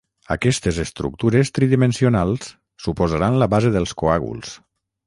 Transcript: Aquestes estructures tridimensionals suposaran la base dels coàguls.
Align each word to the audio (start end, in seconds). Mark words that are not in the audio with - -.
Aquestes 0.35 0.79
estructures 0.83 1.53
tridimensionals 1.59 2.51
suposaran 2.87 3.41
la 3.45 3.51
base 3.57 3.75
dels 3.79 3.97
coàguls. 4.03 4.61